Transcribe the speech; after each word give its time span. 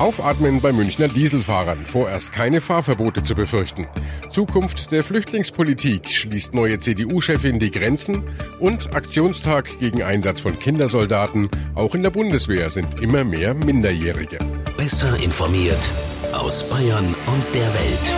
Aufatmen 0.00 0.62
bei 0.62 0.72
Münchner 0.72 1.08
Dieselfahrern. 1.08 1.84
Vorerst 1.84 2.32
keine 2.32 2.62
Fahrverbote 2.62 3.22
zu 3.22 3.34
befürchten. 3.34 3.86
Zukunft 4.30 4.92
der 4.92 5.04
Flüchtlingspolitik 5.04 6.08
schließt 6.08 6.54
neue 6.54 6.78
CDU-Chefin 6.78 7.58
die 7.58 7.70
Grenzen 7.70 8.22
und 8.58 8.94
Aktionstag 8.94 9.78
gegen 9.78 10.02
Einsatz 10.02 10.40
von 10.40 10.58
Kindersoldaten. 10.58 11.50
Auch 11.74 11.94
in 11.94 12.02
der 12.02 12.08
Bundeswehr 12.08 12.70
sind 12.70 13.02
immer 13.02 13.24
mehr 13.24 13.52
Minderjährige. 13.52 14.38
Besser 14.78 15.14
informiert 15.22 15.92
aus 16.32 16.66
Bayern 16.66 17.04
und 17.04 17.54
der 17.54 17.68
Welt. 17.74 18.12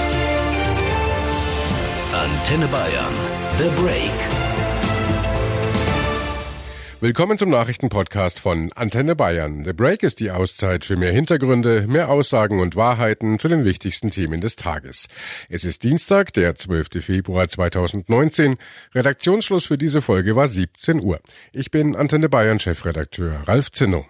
Antenne 2.12 2.68
Bayern. 2.68 3.14
The 3.58 3.82
Break. 3.82 4.41
Willkommen 7.02 7.36
zum 7.36 7.50
Nachrichtenpodcast 7.50 8.38
von 8.38 8.72
Antenne 8.74 9.16
Bayern. 9.16 9.64
The 9.64 9.72
Break 9.72 10.04
ist 10.04 10.20
die 10.20 10.30
Auszeit 10.30 10.84
für 10.84 10.96
mehr 10.96 11.10
Hintergründe, 11.10 11.88
mehr 11.88 12.08
Aussagen 12.08 12.60
und 12.60 12.76
Wahrheiten 12.76 13.40
zu 13.40 13.48
den 13.48 13.64
wichtigsten 13.64 14.12
Themen 14.12 14.40
des 14.40 14.54
Tages. 14.54 15.08
Es 15.48 15.64
ist 15.64 15.82
Dienstag, 15.82 16.32
der 16.32 16.54
12. 16.54 17.04
Februar 17.04 17.48
2019. 17.48 18.56
Redaktionsschluss 18.94 19.66
für 19.66 19.78
diese 19.78 20.00
Folge 20.00 20.36
war 20.36 20.46
17 20.46 21.02
Uhr. 21.02 21.18
Ich 21.50 21.72
bin 21.72 21.96
Antenne 21.96 22.28
Bayern 22.28 22.60
Chefredakteur 22.60 23.48
Ralf 23.48 23.72
Zinno. 23.72 24.06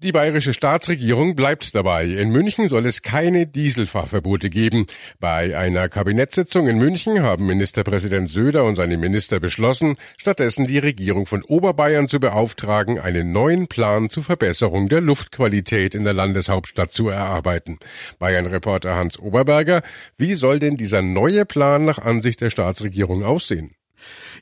Die 0.00 0.12
bayerische 0.12 0.52
Staatsregierung 0.52 1.34
bleibt 1.34 1.74
dabei. 1.74 2.04
In 2.04 2.30
München 2.30 2.68
soll 2.68 2.86
es 2.86 3.02
keine 3.02 3.48
Dieselfahrverbote 3.48 4.48
geben. 4.48 4.86
Bei 5.18 5.58
einer 5.58 5.88
Kabinettssitzung 5.88 6.68
in 6.68 6.78
München 6.78 7.24
haben 7.24 7.46
Ministerpräsident 7.46 8.28
Söder 8.28 8.62
und 8.64 8.76
seine 8.76 8.96
Minister 8.96 9.40
beschlossen, 9.40 9.96
stattdessen 10.16 10.68
die 10.68 10.78
Regierung 10.78 11.26
von 11.26 11.42
Oberbayern 11.42 12.08
zu 12.08 12.20
beauftragen, 12.20 13.00
einen 13.00 13.32
neuen 13.32 13.66
Plan 13.66 14.08
zur 14.08 14.22
Verbesserung 14.22 14.88
der 14.88 15.00
Luftqualität 15.00 15.96
in 15.96 16.04
der 16.04 16.14
Landeshauptstadt 16.14 16.92
zu 16.92 17.08
erarbeiten. 17.08 17.80
Bayern-Reporter 18.20 18.94
Hans 18.94 19.18
Oberberger, 19.18 19.82
wie 20.16 20.34
soll 20.34 20.60
denn 20.60 20.76
dieser 20.76 21.02
neue 21.02 21.44
Plan 21.44 21.84
nach 21.84 21.98
Ansicht 21.98 22.40
der 22.40 22.50
Staatsregierung 22.50 23.24
aussehen? 23.24 23.74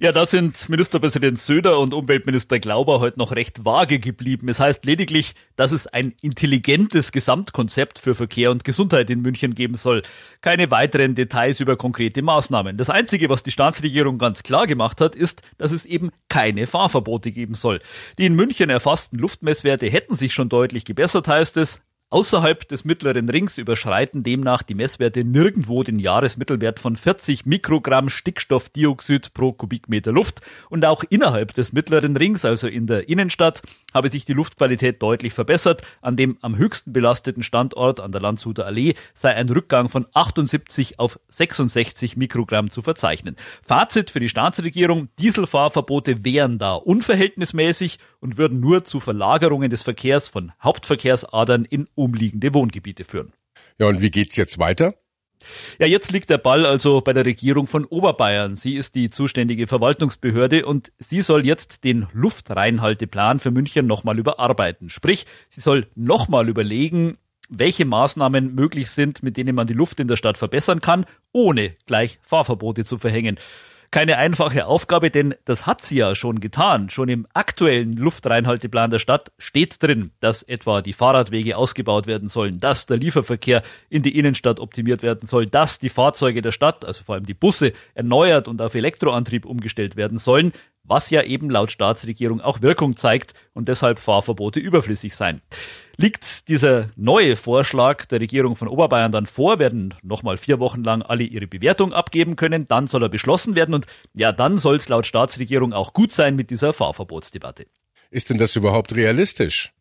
Ja, 0.00 0.12
da 0.12 0.26
sind 0.26 0.68
Ministerpräsident 0.68 1.38
Söder 1.38 1.78
und 1.78 1.94
Umweltminister 1.94 2.58
Glauber 2.58 3.00
heute 3.00 3.18
noch 3.18 3.32
recht 3.32 3.64
vage 3.64 3.98
geblieben. 3.98 4.48
Es 4.48 4.60
heißt 4.60 4.84
lediglich, 4.84 5.34
dass 5.56 5.72
es 5.72 5.86
ein 5.86 6.14
intelligentes 6.20 7.12
Gesamtkonzept 7.12 7.98
für 7.98 8.14
Verkehr 8.14 8.50
und 8.50 8.64
Gesundheit 8.64 9.08
in 9.10 9.22
München 9.22 9.54
geben 9.54 9.76
soll. 9.76 10.02
Keine 10.42 10.70
weiteren 10.70 11.14
Details 11.14 11.60
über 11.60 11.76
konkrete 11.76 12.22
Maßnahmen. 12.22 12.76
Das 12.76 12.90
Einzige, 12.90 13.28
was 13.28 13.42
die 13.42 13.50
Staatsregierung 13.50 14.18
ganz 14.18 14.42
klar 14.42 14.66
gemacht 14.66 15.00
hat, 15.00 15.14
ist, 15.14 15.42
dass 15.58 15.72
es 15.72 15.84
eben 15.84 16.10
keine 16.28 16.66
Fahrverbote 16.66 17.32
geben 17.32 17.54
soll. 17.54 17.80
Die 18.18 18.26
in 18.26 18.34
München 18.34 18.70
erfassten 18.70 19.18
Luftmesswerte 19.18 19.86
hätten 19.86 20.14
sich 20.14 20.32
schon 20.32 20.48
deutlich 20.48 20.84
gebessert, 20.84 21.28
heißt 21.28 21.56
es. 21.56 21.82
Außerhalb 22.08 22.68
des 22.68 22.84
mittleren 22.84 23.28
Rings 23.28 23.58
überschreiten 23.58 24.22
demnach 24.22 24.62
die 24.62 24.76
Messwerte 24.76 25.24
nirgendwo 25.24 25.82
den 25.82 25.98
Jahresmittelwert 25.98 26.78
von 26.78 26.96
40 26.96 27.46
Mikrogramm 27.46 28.08
Stickstoffdioxid 28.08 29.34
pro 29.34 29.52
Kubikmeter 29.52 30.12
Luft 30.12 30.40
und 30.70 30.84
auch 30.84 31.02
innerhalb 31.10 31.52
des 31.54 31.72
mittleren 31.72 32.16
Rings, 32.16 32.44
also 32.44 32.68
in 32.68 32.86
der 32.86 33.08
Innenstadt, 33.08 33.62
habe 33.92 34.08
sich 34.08 34.24
die 34.24 34.34
Luftqualität 34.34 35.02
deutlich 35.02 35.32
verbessert. 35.32 35.82
An 36.00 36.14
dem 36.14 36.38
am 36.42 36.56
höchsten 36.56 36.92
belasteten 36.92 37.42
Standort 37.42 37.98
an 37.98 38.12
der 38.12 38.20
Landshuter 38.20 38.66
Allee 38.66 38.94
sei 39.14 39.34
ein 39.34 39.48
Rückgang 39.48 39.88
von 39.88 40.06
78 40.12 41.00
auf 41.00 41.18
66 41.26 42.16
Mikrogramm 42.16 42.70
zu 42.70 42.82
verzeichnen. 42.82 43.34
Fazit 43.64 44.12
für 44.12 44.20
die 44.20 44.28
Staatsregierung, 44.28 45.08
Dieselfahrverbote 45.18 46.24
wären 46.24 46.58
da 46.58 46.74
unverhältnismäßig 46.74 47.98
und 48.20 48.38
würden 48.38 48.60
nur 48.60 48.84
zu 48.84 49.00
Verlagerungen 49.00 49.70
des 49.70 49.82
Verkehrs 49.82 50.28
von 50.28 50.52
Hauptverkehrsadern 50.62 51.64
in 51.64 51.88
umliegende 51.96 52.54
Wohngebiete 52.54 53.04
führen. 53.04 53.32
Ja, 53.78 53.88
und 53.88 54.00
wie 54.00 54.10
geht's 54.10 54.36
jetzt 54.36 54.58
weiter? 54.58 54.94
Ja, 55.78 55.86
jetzt 55.86 56.12
liegt 56.12 56.30
der 56.30 56.38
Ball 56.38 56.64
also 56.64 57.00
bei 57.00 57.12
der 57.12 57.24
Regierung 57.24 57.66
von 57.66 57.84
Oberbayern. 57.84 58.56
Sie 58.56 58.74
ist 58.74 58.94
die 58.94 59.10
zuständige 59.10 59.66
Verwaltungsbehörde 59.66 60.66
und 60.66 60.92
sie 60.98 61.22
soll 61.22 61.44
jetzt 61.44 61.84
den 61.84 62.06
Luftreinhalteplan 62.12 63.38
für 63.38 63.50
München 63.50 63.86
nochmal 63.86 64.18
überarbeiten. 64.18 64.88
Sprich, 64.88 65.26
sie 65.50 65.60
soll 65.60 65.86
nochmal 65.94 66.48
überlegen, 66.48 67.18
welche 67.48 67.84
Maßnahmen 67.84 68.54
möglich 68.54 68.90
sind, 68.90 69.22
mit 69.22 69.36
denen 69.36 69.54
man 69.54 69.66
die 69.66 69.74
Luft 69.74 70.00
in 70.00 70.08
der 70.08 70.16
Stadt 70.16 70.38
verbessern 70.38 70.80
kann, 70.80 71.06
ohne 71.32 71.76
gleich 71.86 72.18
Fahrverbote 72.22 72.84
zu 72.84 72.98
verhängen 72.98 73.38
keine 73.90 74.18
einfache 74.18 74.66
Aufgabe, 74.66 75.10
denn 75.10 75.34
das 75.44 75.66
hat 75.66 75.82
sie 75.82 75.96
ja 75.96 76.14
schon 76.14 76.40
getan. 76.40 76.90
Schon 76.90 77.08
im 77.08 77.26
aktuellen 77.34 77.94
Luftreinhalteplan 77.94 78.90
der 78.90 78.98
Stadt 78.98 79.32
steht 79.38 79.82
drin, 79.82 80.10
dass 80.20 80.42
etwa 80.42 80.82
die 80.82 80.92
Fahrradwege 80.92 81.56
ausgebaut 81.56 82.06
werden 82.06 82.28
sollen, 82.28 82.60
dass 82.60 82.86
der 82.86 82.96
Lieferverkehr 82.96 83.62
in 83.88 84.02
die 84.02 84.18
Innenstadt 84.18 84.60
optimiert 84.60 85.02
werden 85.02 85.26
soll, 85.26 85.46
dass 85.46 85.78
die 85.78 85.88
Fahrzeuge 85.88 86.42
der 86.42 86.52
Stadt, 86.52 86.84
also 86.84 87.04
vor 87.04 87.14
allem 87.14 87.26
die 87.26 87.34
Busse, 87.34 87.72
erneuert 87.94 88.48
und 88.48 88.60
auf 88.62 88.74
Elektroantrieb 88.74 89.44
umgestellt 89.44 89.96
werden 89.96 90.18
sollen, 90.18 90.52
was 90.86 91.10
ja 91.10 91.22
eben 91.22 91.50
laut 91.50 91.70
Staatsregierung 91.70 92.40
auch 92.40 92.62
Wirkung 92.62 92.96
zeigt 92.96 93.34
und 93.54 93.68
deshalb 93.68 93.98
Fahrverbote 93.98 94.60
überflüssig 94.60 95.16
sein. 95.16 95.40
Liegt 95.96 96.48
dieser 96.48 96.90
neue 96.96 97.36
Vorschlag 97.36 98.04
der 98.06 98.20
Regierung 98.20 98.54
von 98.54 98.68
Oberbayern 98.68 99.12
dann 99.12 99.26
vor, 99.26 99.58
werden 99.58 99.94
nochmal 100.02 100.36
vier 100.36 100.60
Wochen 100.60 100.84
lang 100.84 101.02
alle 101.02 101.24
ihre 101.24 101.46
Bewertung 101.46 101.92
abgeben 101.92 102.36
können, 102.36 102.68
dann 102.68 102.86
soll 102.86 103.02
er 103.02 103.08
beschlossen 103.08 103.54
werden 103.54 103.74
und 103.74 103.86
ja, 104.12 104.32
dann 104.32 104.58
soll 104.58 104.76
es 104.76 104.88
laut 104.88 105.06
Staatsregierung 105.06 105.72
auch 105.72 105.92
gut 105.92 106.12
sein 106.12 106.36
mit 106.36 106.50
dieser 106.50 106.72
Fahrverbotsdebatte. 106.72 107.66
Ist 108.10 108.30
denn 108.30 108.38
das 108.38 108.54
überhaupt 108.56 108.94
realistisch? 108.94 109.72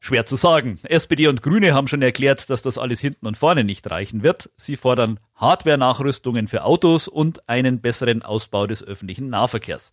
Schwer 0.00 0.26
zu 0.26 0.36
sagen. 0.36 0.78
SPD 0.84 1.26
und 1.26 1.42
Grüne 1.42 1.74
haben 1.74 1.88
schon 1.88 2.02
erklärt, 2.02 2.48
dass 2.50 2.62
das 2.62 2.78
alles 2.78 3.00
hinten 3.00 3.26
und 3.26 3.36
vorne 3.36 3.64
nicht 3.64 3.90
reichen 3.90 4.22
wird. 4.22 4.50
Sie 4.56 4.76
fordern 4.76 5.18
Hardware-Nachrüstungen 5.34 6.46
für 6.46 6.64
Autos 6.64 7.08
und 7.08 7.48
einen 7.48 7.80
besseren 7.80 8.22
Ausbau 8.22 8.66
des 8.68 8.82
öffentlichen 8.82 9.28
Nahverkehrs. 9.28 9.90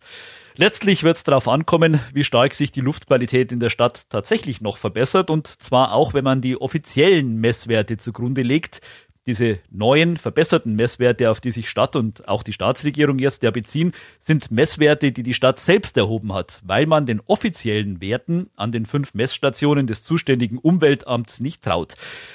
Letztlich 0.56 1.02
wird 1.02 1.18
es 1.18 1.24
darauf 1.24 1.48
ankommen, 1.48 2.00
wie 2.14 2.24
stark 2.24 2.54
sich 2.54 2.72
die 2.72 2.80
Luftqualität 2.80 3.52
in 3.52 3.60
der 3.60 3.68
Stadt 3.68 4.06
tatsächlich 4.08 4.60
noch 4.60 4.78
verbessert 4.78 5.28
und 5.28 5.46
zwar 5.46 5.92
auch, 5.92 6.14
wenn 6.14 6.24
man 6.24 6.40
die 6.40 6.58
offiziellen 6.58 7.36
Messwerte 7.36 7.96
zugrunde 7.96 8.42
legt, 8.42 8.80
diese 9.26 9.58
neuen, 9.70 10.16
verbesserten 10.16 10.76
Messwerte, 10.76 11.30
auf 11.30 11.40
die 11.40 11.50
sich 11.50 11.68
Stadt 11.68 11.96
und 11.96 12.28
auch 12.28 12.42
die 12.42 12.52
Staatsregierung 12.52 13.18
jetzt 13.18 13.42
ja 13.42 13.50
beziehen, 13.50 13.92
sind 14.20 14.50
Messwerte, 14.50 15.12
die 15.12 15.22
die 15.22 15.34
Stadt 15.34 15.58
selbst 15.58 15.96
erhoben 15.96 16.32
hat, 16.32 16.60
weil 16.64 16.86
man 16.86 17.06
den 17.06 17.20
offiziellen 17.26 18.00
Werten 18.00 18.50
an 18.56 18.72
den 18.72 18.86
fünf 18.86 19.14
Messstationen 19.14 19.86
des 19.86 20.04
zuständigen 20.04 20.58
Umweltamts 20.58 21.40
nicht 21.40 21.62
traut. 21.62 21.94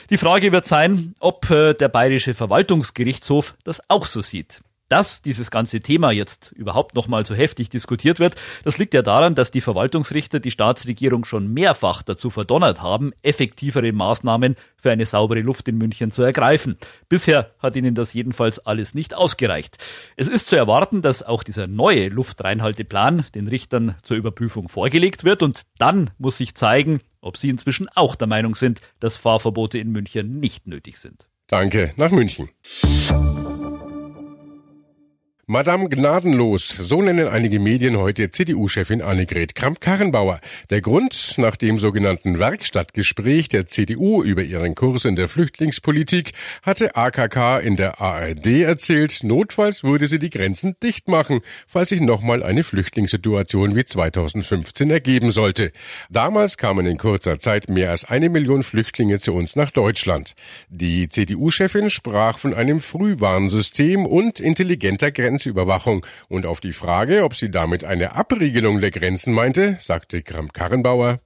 Die 0.09 0.18
Frage 0.18 0.52
wird 0.52 0.66
sein, 0.66 1.16
ob 1.19 1.50
äh, 1.50 1.74
der 1.74 1.90
Bayerische 1.90 2.34
Verwaltungsgerichtshof 2.34 3.56
das 3.63 3.81
auch 3.90 4.06
so 4.06 4.22
sieht 4.22 4.62
dass 4.91 5.22
dieses 5.22 5.52
ganze 5.52 5.79
Thema 5.79 6.12
jetzt 6.12 6.52
überhaupt 6.52 6.96
noch 6.96 7.07
mal 7.07 7.25
so 7.25 7.34
heftig 7.34 7.69
diskutiert 7.69 8.19
wird, 8.19 8.35
das 8.66 8.78
liegt 8.78 8.94
ja 8.94 9.02
daran, 9.02 9.35
dass 9.35 9.50
die 9.50 9.62
Verwaltungsrichter 9.62 10.41
die 10.41 10.52
Staatsregierung 10.52 11.24
schon 11.24 11.53
mehrfach 11.53 12.03
dazu 12.03 12.29
verdonnert 12.29 12.81
haben, 12.81 13.13
effektivere 13.22 13.94
Maßnahmen 13.94 14.57
für 14.75 14.91
eine 14.91 15.06
saubere 15.06 15.40
Luft 15.40 15.69
in 15.69 15.78
München 15.78 16.12
zu 16.12 16.24
ergreifen. 16.24 16.78
Bisher 17.07 17.52
hat 17.59 17.78
ihnen 17.78 17.96
das 17.96 18.13
jedenfalls 18.13 18.59
alles 18.59 18.94
nicht 18.94 19.13
ausgereicht. 19.13 19.78
Es 20.18 20.28
ist 20.28 20.50
zu 20.50 20.57
erwarten, 20.57 21.02
dass 21.02 21.23
auch 21.23 21.44
dieser 21.44 21.68
neue 21.68 22.09
Luftreinhalteplan 22.09 23.25
den 23.34 23.47
Richtern 23.47 23.96
zur 24.03 24.18
Überprüfung 24.18 24.68
vorgelegt 24.68 25.23
wird 25.23 25.41
und 25.41 25.62
dann 25.78 26.09
muss 26.18 26.38
sich 26.38 26.56
zeigen, 26.56 27.00
ob 27.22 27.38
sie 27.38 27.50
inzwischen 27.50 27.88
auch 27.96 28.16
der 28.18 28.28
Meinung 28.28 28.56
sind, 28.56 28.81
dass 29.00 29.16
Fahrverbote 29.16 29.78
in 29.78 29.91
München 29.91 30.41
nicht 30.41 30.68
nötig 30.68 30.97
sind. 30.97 31.29
Danke, 31.47 31.94
nach 31.96 32.12
München. 32.12 32.50
Madame 35.52 35.90
Gnadenlos, 35.90 36.70
so 36.70 37.02
nennen 37.02 37.28
einige 37.28 37.60
Medien 37.60 37.98
heute 37.98 38.30
CDU-Chefin 38.30 39.02
Annegret 39.02 39.54
Kramp-Karrenbauer. 39.54 40.40
Der 40.70 40.80
Grund, 40.80 41.34
nach 41.36 41.58
dem 41.58 41.78
sogenannten 41.78 42.40
Werkstattgespräch 42.40 43.50
der 43.50 43.68
CDU 43.68 44.24
über 44.24 44.44
ihren 44.44 44.76
Kurs 44.76 45.03
in 45.03 45.18
der 45.18 45.28
Flüchtlingspolitik, 45.28 46.32
hatte 46.64 46.96
AKK 46.96 47.59
in 47.59 47.76
der 47.76 48.00
ARD 48.00 48.62
erzählt, 48.62 49.26
notfalls 49.26 49.84
würde 49.84 50.08
sie 50.08 50.20
die 50.20 50.30
Grenzen 50.30 50.78
dicht 50.82 51.09
machen, 51.09 51.42
falls 51.68 51.90
sich 51.90 52.00
nochmal 52.00 52.44
eine 52.44 52.64
Flüchtlingssituation 52.64 53.76
wie 53.76 53.84
2015 53.84 54.90
ergeben 54.90 55.34
sollte. 55.34 55.74
Damals 56.09 56.56
kamen 56.56 56.86
in 56.86 56.97
kurzer 56.97 57.40
Zeit 57.40 57.68
mehr 57.68 57.90
als 57.90 58.06
eine 58.06 58.30
Million 58.30 58.64
Flüchtlinge 58.64 59.20
zu 59.20 59.34
uns 59.34 59.58
nach 59.58 59.72
Deutschland. 59.72 60.34
Die 60.70 61.09
CDU-Chefin 61.09 61.90
sprach 61.90 62.38
von 62.38 62.54
einem 62.54 62.80
Frühwarnsystem 62.80 64.06
und 64.06 64.40
intelligenter 64.40 65.12
Grenzen 65.12 65.41
Grenzüberwachung. 65.41 66.05
Und 66.29 66.46
auf 66.46 66.61
die 66.61 66.73
Frage, 66.73 67.23
ob 67.23 67.35
sie 67.35 67.49
damit 67.49 67.84
eine 67.84 68.16
Abriegelung 68.16 68.79
der 68.79 68.91
Grenzen 68.91 69.34
meinte, 69.34 69.78
sagte 69.79 70.22
Kramp-Karrenbauer, 70.22 71.20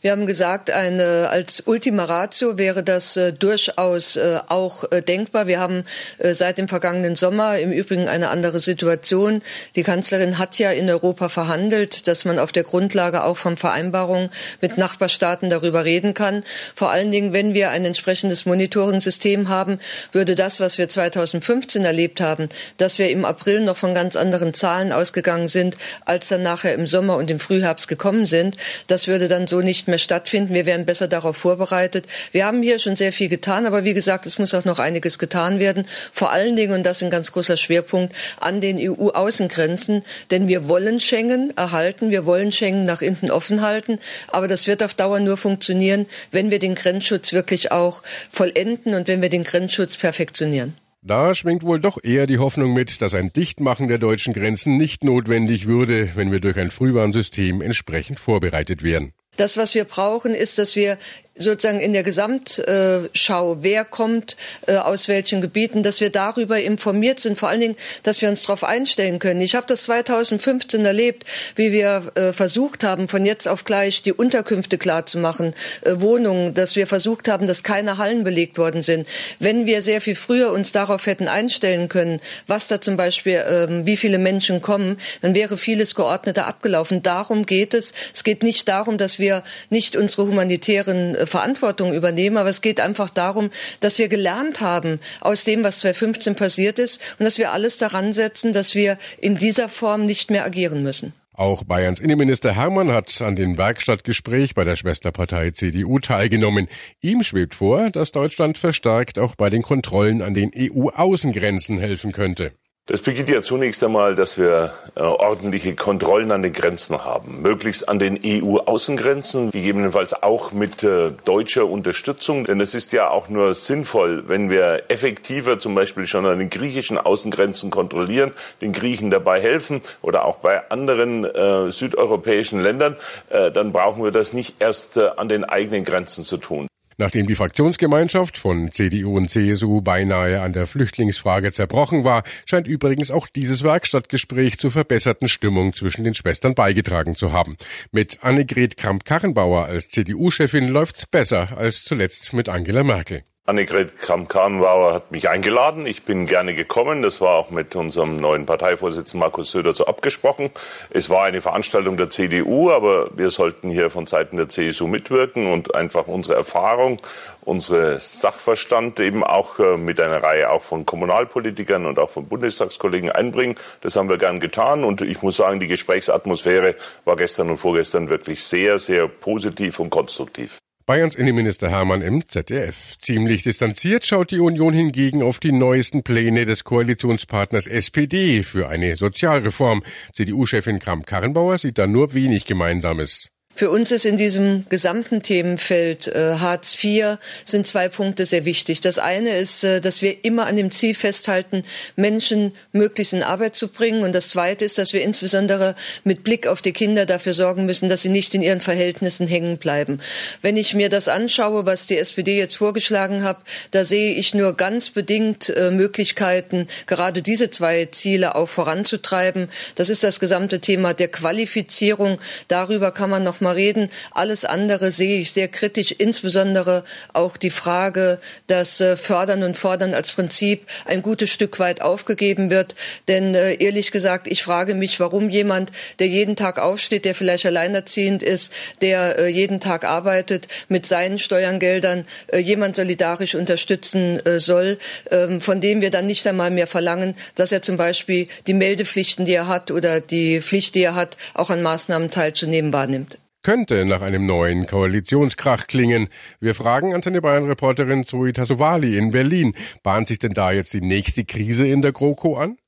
Wir 0.00 0.10
haben 0.10 0.26
gesagt, 0.26 0.70
eine, 0.70 1.28
als 1.30 1.62
Ultima 1.66 2.04
Ratio 2.04 2.58
wäre 2.58 2.82
das 2.82 3.16
äh, 3.16 3.32
durchaus 3.32 4.16
äh, 4.16 4.40
auch 4.48 4.90
äh, 4.90 5.02
denkbar. 5.02 5.46
Wir 5.46 5.60
haben 5.60 5.84
äh, 6.18 6.34
seit 6.34 6.58
dem 6.58 6.68
vergangenen 6.68 7.14
Sommer 7.14 7.58
im 7.58 7.70
Übrigen 7.70 8.08
eine 8.08 8.30
andere 8.30 8.58
Situation. 8.58 9.42
Die 9.76 9.84
Kanzlerin 9.84 10.38
hat 10.38 10.58
ja 10.58 10.70
in 10.70 10.90
Europa 10.90 11.28
verhandelt, 11.28 12.08
dass 12.08 12.24
man 12.24 12.38
auf 12.38 12.50
der 12.50 12.64
Grundlage 12.64 13.22
auch 13.22 13.36
von 13.36 13.56
Vereinbarungen 13.56 14.30
mit 14.60 14.78
Nachbarstaaten 14.78 15.48
darüber 15.48 15.84
reden 15.84 16.14
kann. 16.14 16.42
Vor 16.74 16.90
allen 16.90 17.12
Dingen, 17.12 17.32
wenn 17.32 17.54
wir 17.54 17.70
ein 17.70 17.84
entsprechendes 17.84 18.46
Monitoring-System 18.46 19.48
haben, 19.48 19.78
würde 20.10 20.34
das, 20.34 20.58
was 20.58 20.78
wir 20.78 20.88
2015 20.88 21.84
erlebt 21.84 22.20
haben, 22.20 22.48
dass 22.78 22.98
wir 22.98 23.10
im 23.10 23.24
April 23.24 23.60
noch 23.60 23.76
von 23.76 23.94
ganz 23.94 24.16
anderen 24.16 24.54
Zahlen 24.54 24.92
ausgegangen 24.92 25.48
sind, 25.48 25.76
als 26.04 26.28
dann 26.28 26.42
nachher 26.42 26.74
im 26.74 26.86
Sommer 26.86 27.16
und 27.16 27.30
im 27.30 27.38
Frühherbst 27.38 27.86
gekommen 27.86 28.26
sind, 28.26 28.56
das 28.88 29.06
würde 29.06 29.28
dann 29.28 29.46
so 29.46 29.67
nicht 29.68 29.86
mehr 29.86 29.98
stattfinden. 29.98 30.54
Wir 30.54 30.66
wären 30.66 30.86
besser 30.86 31.06
darauf 31.06 31.36
vorbereitet. 31.36 32.06
Wir 32.32 32.46
haben 32.46 32.62
hier 32.62 32.78
schon 32.78 32.96
sehr 32.96 33.12
viel 33.12 33.28
getan, 33.28 33.66
aber 33.66 33.84
wie 33.84 33.94
gesagt, 33.94 34.26
es 34.26 34.38
muss 34.38 34.54
auch 34.54 34.64
noch 34.64 34.78
einiges 34.78 35.18
getan 35.18 35.60
werden. 35.60 35.86
Vor 36.10 36.32
allen 36.32 36.56
Dingen, 36.56 36.72
und 36.72 36.84
das 36.84 36.96
ist 36.96 37.02
ein 37.04 37.10
ganz 37.10 37.32
großer 37.32 37.56
Schwerpunkt, 37.56 38.14
an 38.40 38.60
den 38.60 38.78
EU-Außengrenzen. 38.78 40.02
Denn 40.30 40.48
wir 40.48 40.68
wollen 40.68 40.98
Schengen 40.98 41.56
erhalten, 41.56 42.10
wir 42.10 42.24
wollen 42.24 42.50
Schengen 42.50 42.86
nach 42.86 43.02
innen 43.02 43.30
offen 43.30 43.60
halten. 43.60 43.98
Aber 44.28 44.48
das 44.48 44.66
wird 44.66 44.82
auf 44.82 44.94
Dauer 44.94 45.20
nur 45.20 45.36
funktionieren, 45.36 46.06
wenn 46.30 46.50
wir 46.50 46.58
den 46.58 46.74
Grenzschutz 46.74 47.32
wirklich 47.32 47.70
auch 47.70 48.02
vollenden 48.30 48.94
und 48.94 49.06
wenn 49.06 49.20
wir 49.20 49.28
den 49.28 49.44
Grenzschutz 49.44 49.96
perfektionieren. 49.98 50.74
Da 51.02 51.34
schwingt 51.34 51.62
wohl 51.62 51.78
doch 51.78 51.98
eher 52.02 52.26
die 52.26 52.38
Hoffnung 52.38 52.72
mit, 52.72 53.00
dass 53.02 53.14
ein 53.14 53.32
Dichtmachen 53.32 53.88
der 53.88 53.98
deutschen 53.98 54.34
Grenzen 54.34 54.76
nicht 54.76 55.04
notwendig 55.04 55.66
würde, 55.66 56.10
wenn 56.16 56.32
wir 56.32 56.40
durch 56.40 56.58
ein 56.58 56.70
Frühwarnsystem 56.70 57.62
entsprechend 57.62 58.18
vorbereitet 58.18 58.82
wären. 58.82 59.12
Das, 59.38 59.56
was 59.56 59.74
wir 59.74 59.84
brauchen, 59.84 60.34
ist, 60.34 60.58
dass 60.58 60.76
wir 60.76 60.98
sozusagen 61.38 61.80
in 61.80 61.92
der 61.92 62.02
Gesamtschau, 62.02 63.58
wer 63.60 63.84
kommt 63.84 64.36
äh, 64.66 64.76
aus 64.76 65.08
welchen 65.08 65.40
Gebieten, 65.40 65.82
dass 65.82 66.00
wir 66.00 66.10
darüber 66.10 66.60
informiert 66.60 67.20
sind, 67.20 67.38
vor 67.38 67.48
allen 67.48 67.60
Dingen, 67.60 67.76
dass 68.02 68.20
wir 68.20 68.28
uns 68.28 68.42
darauf 68.42 68.64
einstellen 68.64 69.18
können. 69.18 69.40
Ich 69.40 69.54
habe 69.54 69.66
das 69.66 69.84
2015 69.84 70.84
erlebt, 70.84 71.24
wie 71.54 71.72
wir 71.72 72.12
äh, 72.14 72.32
versucht 72.32 72.84
haben, 72.84 73.08
von 73.08 73.24
jetzt 73.24 73.46
auf 73.48 73.64
gleich 73.64 74.02
die 74.02 74.12
Unterkünfte 74.12 74.78
klarzumachen, 74.78 75.54
äh, 75.82 75.94
Wohnungen, 76.00 76.54
dass 76.54 76.76
wir 76.76 76.86
versucht 76.86 77.28
haben, 77.28 77.46
dass 77.46 77.62
keine 77.62 77.98
Hallen 77.98 78.24
belegt 78.24 78.58
worden 78.58 78.82
sind. 78.82 79.06
Wenn 79.38 79.66
wir 79.66 79.82
sehr 79.82 80.00
viel 80.00 80.16
früher 80.16 80.52
uns 80.52 80.72
darauf 80.72 81.06
hätten 81.06 81.28
einstellen 81.28 81.88
können, 81.88 82.20
was 82.46 82.66
da 82.66 82.80
zum 82.80 82.96
Beispiel, 82.96 83.44
ähm, 83.48 83.86
wie 83.86 83.96
viele 83.96 84.18
Menschen 84.18 84.60
kommen, 84.60 84.98
dann 85.22 85.34
wäre 85.34 85.56
vieles 85.56 85.94
geordneter 85.94 86.46
abgelaufen. 86.46 87.02
Darum 87.02 87.46
geht 87.46 87.74
es. 87.74 87.92
Es 88.12 88.24
geht 88.24 88.42
nicht 88.42 88.68
darum, 88.68 88.98
dass 88.98 89.18
wir 89.18 89.42
nicht 89.70 89.96
unsere 89.96 90.26
humanitären 90.26 91.16
Verantwortung 91.28 91.94
übernehmen, 91.94 92.36
aber 92.36 92.48
es 92.48 92.60
geht 92.60 92.80
einfach 92.80 93.10
darum, 93.10 93.50
dass 93.78 93.98
wir 93.98 94.08
gelernt 94.08 94.60
haben 94.60 94.98
aus 95.20 95.44
dem, 95.44 95.62
was 95.62 95.78
2015 95.78 96.34
passiert 96.34 96.80
ist 96.80 97.00
und 97.18 97.24
dass 97.24 97.38
wir 97.38 97.52
alles 97.52 97.78
daran 97.78 98.12
setzen, 98.12 98.52
dass 98.52 98.74
wir 98.74 98.98
in 99.20 99.36
dieser 99.36 99.68
Form 99.68 100.04
nicht 100.06 100.30
mehr 100.30 100.44
agieren 100.44 100.82
müssen. 100.82 101.12
Auch 101.38 101.62
Bayerns 101.62 102.00
Innenminister 102.00 102.52
Hermann 102.52 102.90
hat 102.90 103.22
an 103.22 103.36
dem 103.36 103.56
Werkstattgespräch 103.58 104.56
bei 104.56 104.64
der 104.64 104.74
Schwesterpartei 104.74 105.52
CDU 105.52 106.00
teilgenommen. 106.00 106.66
Ihm 107.00 107.22
schwebt 107.22 107.54
vor, 107.54 107.90
dass 107.90 108.10
Deutschland 108.10 108.58
verstärkt 108.58 109.20
auch 109.20 109.36
bei 109.36 109.48
den 109.48 109.62
Kontrollen 109.62 110.20
an 110.20 110.34
den 110.34 110.50
EU-Außengrenzen 110.52 111.78
helfen 111.78 112.10
könnte. 112.10 112.50
Das 112.90 113.02
beginnt 113.02 113.28
ja 113.28 113.42
zunächst 113.42 113.84
einmal, 113.84 114.14
dass 114.14 114.38
wir 114.38 114.72
äh, 114.94 115.02
ordentliche 115.02 115.74
Kontrollen 115.74 116.32
an 116.32 116.42
den 116.42 116.54
Grenzen 116.54 117.04
haben, 117.04 117.42
möglichst 117.42 117.86
an 117.86 117.98
den 117.98 118.18
EU-Außengrenzen, 118.24 119.50
gegebenenfalls 119.50 120.22
auch 120.22 120.52
mit 120.52 120.82
äh, 120.84 121.10
deutscher 121.26 121.66
Unterstützung. 121.66 122.46
Denn 122.46 122.62
es 122.62 122.74
ist 122.74 122.94
ja 122.94 123.10
auch 123.10 123.28
nur 123.28 123.52
sinnvoll, 123.52 124.24
wenn 124.28 124.48
wir 124.48 124.84
effektiver 124.88 125.58
zum 125.58 125.74
Beispiel 125.74 126.06
schon 126.06 126.24
an 126.24 126.38
den 126.38 126.48
griechischen 126.48 126.96
Außengrenzen 126.96 127.70
kontrollieren, 127.70 128.32
den 128.62 128.72
Griechen 128.72 129.10
dabei 129.10 129.42
helfen 129.42 129.82
oder 130.00 130.24
auch 130.24 130.38
bei 130.38 130.70
anderen 130.70 131.26
äh, 131.26 131.70
südeuropäischen 131.70 132.62
Ländern, 132.62 132.96
äh, 133.28 133.50
dann 133.50 133.70
brauchen 133.70 134.02
wir 134.02 134.12
das 134.12 134.32
nicht 134.32 134.62
erst 134.62 134.96
äh, 134.96 135.10
an 135.14 135.28
den 135.28 135.44
eigenen 135.44 135.84
Grenzen 135.84 136.24
zu 136.24 136.38
tun. 136.38 136.67
Nachdem 137.00 137.28
die 137.28 137.36
Fraktionsgemeinschaft 137.36 138.38
von 138.38 138.72
CDU 138.72 139.16
und 139.16 139.30
CSU 139.30 139.82
beinahe 139.82 140.40
an 140.40 140.52
der 140.52 140.66
Flüchtlingsfrage 140.66 141.52
zerbrochen 141.52 142.02
war, 142.02 142.24
scheint 142.44 142.66
übrigens 142.66 143.12
auch 143.12 143.28
dieses 143.28 143.62
Werkstattgespräch 143.62 144.58
zur 144.58 144.72
verbesserten 144.72 145.28
Stimmung 145.28 145.74
zwischen 145.74 146.02
den 146.02 146.14
Schwestern 146.14 146.56
beigetragen 146.56 147.14
zu 147.14 147.32
haben. 147.32 147.56
Mit 147.92 148.24
Annegret 148.24 148.76
Kramp-Karrenbauer 148.76 149.66
als 149.66 149.90
CDU-Chefin 149.90 150.66
läuft's 150.66 151.06
besser 151.06 151.56
als 151.56 151.84
zuletzt 151.84 152.32
mit 152.32 152.48
Angela 152.48 152.82
Merkel. 152.82 153.22
Annegret 153.48 153.96
Kramp-Karrenbauer 153.96 154.92
hat 154.92 155.10
mich 155.10 155.30
eingeladen. 155.30 155.86
Ich 155.86 156.02
bin 156.02 156.26
gerne 156.26 156.52
gekommen. 156.52 157.00
Das 157.00 157.22
war 157.22 157.36
auch 157.36 157.48
mit 157.48 157.74
unserem 157.76 158.20
neuen 158.20 158.44
Parteivorsitzenden 158.44 159.20
Markus 159.20 159.52
Söder 159.52 159.72
so 159.72 159.86
abgesprochen. 159.86 160.50
Es 160.90 161.08
war 161.08 161.24
eine 161.24 161.40
Veranstaltung 161.40 161.96
der 161.96 162.10
CDU, 162.10 162.70
aber 162.70 163.08
wir 163.16 163.30
sollten 163.30 163.70
hier 163.70 163.88
von 163.88 164.04
Seiten 164.04 164.36
der 164.36 164.50
CSU 164.50 164.86
mitwirken 164.86 165.50
und 165.50 165.74
einfach 165.74 166.08
unsere 166.08 166.34
Erfahrung, 166.34 167.00
unsere 167.40 167.98
Sachverstand 168.00 169.00
eben 169.00 169.24
auch 169.24 169.58
äh, 169.58 169.78
mit 169.78 169.98
einer 169.98 170.22
Reihe 170.22 170.50
auch 170.50 170.62
von 170.62 170.84
Kommunalpolitikern 170.84 171.86
und 171.86 171.98
auch 171.98 172.10
von 172.10 172.28
Bundestagskollegen 172.28 173.10
einbringen. 173.10 173.54
Das 173.80 173.96
haben 173.96 174.10
wir 174.10 174.18
gern 174.18 174.40
getan 174.40 174.84
und 174.84 175.00
ich 175.00 175.22
muss 175.22 175.38
sagen, 175.38 175.58
die 175.58 175.68
Gesprächsatmosphäre 175.68 176.76
war 177.06 177.16
gestern 177.16 177.48
und 177.48 177.56
vorgestern 177.56 178.10
wirklich 178.10 178.44
sehr, 178.44 178.78
sehr 178.78 179.08
positiv 179.08 179.80
und 179.80 179.88
konstruktiv. 179.88 180.58
Bayerns 180.88 181.16
Innenminister 181.16 181.68
Hermann 181.68 182.00
im 182.00 182.26
ZDF. 182.26 182.96
Ziemlich 182.96 183.42
distanziert 183.42 184.06
schaut 184.06 184.30
die 184.30 184.40
Union 184.40 184.72
hingegen 184.72 185.22
auf 185.22 185.38
die 185.38 185.52
neuesten 185.52 186.02
Pläne 186.02 186.46
des 186.46 186.64
Koalitionspartners 186.64 187.66
SPD 187.66 188.42
für 188.42 188.70
eine 188.70 188.96
Sozialreform. 188.96 189.82
CDU-Chefin 190.14 190.78
Kramp-Karrenbauer 190.78 191.58
sieht 191.58 191.76
da 191.76 191.86
nur 191.86 192.14
wenig 192.14 192.46
Gemeinsames. 192.46 193.28
Für 193.58 193.70
uns 193.70 193.90
ist 193.90 194.06
in 194.06 194.16
diesem 194.16 194.66
gesamten 194.68 195.20
Themenfeld 195.20 196.06
äh, 196.06 196.36
Hartz 196.38 196.78
IV 196.80 197.16
sind 197.44 197.66
zwei 197.66 197.88
Punkte 197.88 198.24
sehr 198.24 198.44
wichtig. 198.44 198.82
Das 198.82 199.00
eine 199.00 199.36
ist, 199.36 199.64
äh, 199.64 199.80
dass 199.80 200.00
wir 200.00 200.24
immer 200.24 200.46
an 200.46 200.54
dem 200.54 200.70
Ziel 200.70 200.94
festhalten, 200.94 201.64
Menschen 201.96 202.52
möglichst 202.70 203.14
in 203.14 203.24
Arbeit 203.24 203.56
zu 203.56 203.66
bringen. 203.66 204.04
Und 204.04 204.12
das 204.12 204.28
zweite 204.28 204.64
ist, 204.64 204.78
dass 204.78 204.92
wir 204.92 205.02
insbesondere 205.02 205.74
mit 206.04 206.22
Blick 206.22 206.46
auf 206.46 206.62
die 206.62 206.72
Kinder 206.72 207.04
dafür 207.04 207.34
sorgen 207.34 207.66
müssen, 207.66 207.88
dass 207.88 208.02
sie 208.02 208.10
nicht 208.10 208.32
in 208.32 208.42
ihren 208.42 208.60
Verhältnissen 208.60 209.26
hängen 209.26 209.58
bleiben. 209.58 210.00
Wenn 210.40 210.56
ich 210.56 210.74
mir 210.74 210.88
das 210.88 211.08
anschaue, 211.08 211.66
was 211.66 211.86
die 211.86 211.98
SPD 211.98 212.38
jetzt 212.38 212.54
vorgeschlagen 212.54 213.24
hat, 213.24 213.38
da 213.72 213.84
sehe 213.84 214.14
ich 214.14 214.34
nur 214.34 214.52
ganz 214.56 214.90
bedingt 214.90 215.48
äh, 215.48 215.72
Möglichkeiten, 215.72 216.68
gerade 216.86 217.22
diese 217.22 217.50
zwei 217.50 217.86
Ziele 217.86 218.36
auch 218.36 218.48
voranzutreiben. 218.48 219.48
Das 219.74 219.90
ist 219.90 220.04
das 220.04 220.20
gesamte 220.20 220.60
Thema 220.60 220.94
der 220.94 221.08
Qualifizierung. 221.08 222.20
Darüber 222.46 222.92
kann 222.92 223.10
man 223.10 223.24
noch 223.24 223.40
mal 223.40 223.47
mal 223.48 223.54
reden. 223.54 223.88
Alles 224.10 224.44
andere 224.44 224.90
sehe 224.90 225.18
ich 225.18 225.32
sehr 225.32 225.48
kritisch, 225.48 225.92
insbesondere 225.96 226.84
auch 227.12 227.36
die 227.36 227.50
Frage, 227.50 228.18
dass 228.46 228.80
äh, 228.80 228.96
Fördern 228.96 229.42
und 229.42 229.56
Fordern 229.56 229.94
als 229.94 230.12
Prinzip 230.12 230.66
ein 230.84 231.02
gutes 231.02 231.30
Stück 231.30 231.58
weit 231.58 231.80
aufgegeben 231.80 232.50
wird. 232.50 232.74
Denn 233.08 233.34
äh, 233.34 233.54
ehrlich 233.54 233.90
gesagt, 233.90 234.26
ich 234.26 234.42
frage 234.42 234.74
mich, 234.74 235.00
warum 235.00 235.30
jemand, 235.30 235.72
der 235.98 236.08
jeden 236.08 236.36
Tag 236.36 236.58
aufsteht, 236.58 237.04
der 237.04 237.14
vielleicht 237.14 237.46
alleinerziehend 237.46 238.22
ist, 238.22 238.52
der 238.82 239.18
äh, 239.18 239.28
jeden 239.28 239.60
Tag 239.60 239.84
arbeitet, 239.84 240.48
mit 240.68 240.86
seinen 240.86 241.18
Steuergeldern 241.18 242.04
jemand 242.38 242.76
solidarisch 242.76 243.34
unterstützen 243.34 244.20
soll, 244.36 244.78
ähm, 245.10 245.40
von 245.40 245.60
dem 245.60 245.80
wir 245.80 245.90
dann 245.90 246.06
nicht 246.06 246.26
einmal 246.26 246.50
mehr 246.50 246.66
verlangen, 246.66 247.14
dass 247.34 247.52
er 247.52 247.62
zum 247.62 247.76
Beispiel 247.76 248.28
die 248.46 248.54
Meldepflichten, 248.54 249.24
die 249.24 249.34
er 249.34 249.48
hat 249.48 249.70
oder 249.70 250.00
die 250.00 250.40
Pflicht, 250.40 250.74
die 250.74 250.82
er 250.82 250.94
hat, 250.94 251.16
auch 251.34 251.50
an 251.50 251.62
Maßnahmen 251.62 252.10
teilzunehmen, 252.10 252.72
wahrnimmt 252.72 253.18
könnte 253.42 253.84
nach 253.84 254.02
einem 254.02 254.26
neuen 254.26 254.66
Koalitionskrach 254.66 255.66
klingen. 255.66 256.08
Wir 256.40 256.54
fragen 256.54 256.94
an 256.94 257.02
seine 257.02 257.20
Bayern-Reporterin 257.20 258.04
Zoe 258.04 258.32
Tassovali 258.32 258.96
in 258.96 259.10
Berlin. 259.10 259.54
Bahnt 259.82 260.08
sich 260.08 260.18
denn 260.18 260.34
da 260.34 260.52
jetzt 260.52 260.74
die 260.74 260.80
nächste 260.80 261.24
Krise 261.24 261.66
in 261.66 261.82
der 261.82 261.92
GroKo 261.92 262.36
an? 262.36 262.58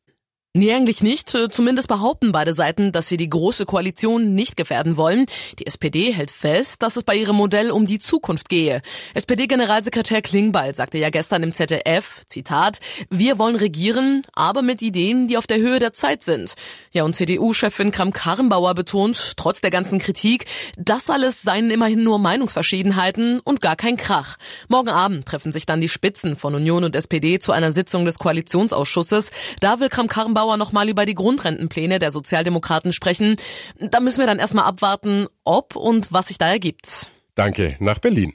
Nee, 0.53 0.75
eigentlich 0.75 1.05
nicht. 1.05 1.31
Zumindest 1.53 1.87
behaupten 1.87 2.33
beide 2.33 2.55
Seiten, 2.55 2.91
dass 2.91 3.07
sie 3.09 3.17
die 3.17 3.31
große 3.31 3.67
Koalition 3.67 4.35
nicht 4.35 4.57
gefährden 4.57 4.97
wollen. 4.97 5.27
Die 5.61 5.67
SPD 5.69 6.13
hält 6.13 6.33
fest, 6.33 6.83
dass 6.83 6.97
es 6.97 7.05
bei 7.05 7.15
ihrem 7.15 7.37
Modell 7.37 7.71
um 7.71 7.87
die 7.87 8.01
Zukunft 8.01 8.49
gehe. 8.49 8.83
SPD-Generalsekretär 9.15 10.23
Klingbeil 10.23 10.75
sagte 10.75 10.99
ja 10.99 11.11
gestern 11.11 11.45
im 11.45 11.53
ZDF, 11.53 12.23
Zitat, 12.27 12.81
wir 13.11 13.39
wollen 13.39 13.55
regieren, 13.55 14.25
aber 14.33 14.63
mit 14.63 14.83
Ideen, 14.83 15.29
die 15.29 15.37
auf 15.39 15.47
der 15.47 15.59
Höhe 15.59 15.79
der 15.79 15.93
Zeit 15.93 16.25
sind. 16.25 16.55
Ja, 16.91 17.05
und 17.05 17.15
CDU-Chefin 17.15 17.93
Kramp-Karrenbauer 17.93 18.75
betont, 18.75 19.35
trotz 19.37 19.61
der 19.61 19.71
ganzen 19.71 20.01
Kritik, 20.01 20.47
das 20.77 21.11
alles 21.11 21.43
seien 21.43 21.71
immerhin 21.71 22.03
nur 22.03 22.19
Meinungsverschiedenheiten 22.19 23.39
und 23.39 23.61
gar 23.61 23.77
kein 23.77 23.97
Krach. 23.97 24.37
Morgen 24.67 24.89
Abend 24.89 25.27
treffen 25.27 25.53
sich 25.53 25.65
dann 25.65 25.81
die 25.81 25.89
Spitzen 25.89 26.35
von 26.35 26.57
Union 26.57 26.83
und 26.83 26.97
SPD 26.97 27.39
zu 27.39 27.53
einer 27.53 27.71
Sitzung 27.71 28.05
des 28.05 28.19
Koalitionsausschusses. 28.19 29.31
Da 29.61 29.79
will 29.79 29.89
Kramp-Karrenbauer 29.89 30.40
Kramp-Karrenbauer 30.41 30.57
nochmal 30.57 30.89
über 30.89 31.07
die 31.07 31.15
Grundrentenpläne 31.15 31.99
der 31.99 32.13
Sozialdemokraten 32.13 32.93
sprechen. 32.93 33.37
Da 33.79 34.01
müssen 34.01 34.21
wir 34.21 34.27
dann 34.27 34.39
erstmal 34.39 34.65
abwarten, 34.65 35.27
ob 35.45 35.77
und 35.77 36.13
was 36.13 36.29
sich 36.29 36.39
da 36.39 36.49
ergibt. 36.49 37.11
Danke 37.35 37.77
nach 37.79 37.99
Berlin. 37.99 38.35